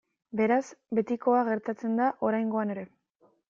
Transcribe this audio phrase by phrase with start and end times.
[0.39, 0.61] Beraz,
[1.01, 2.91] betikoa gertatzen da oraingoan ere.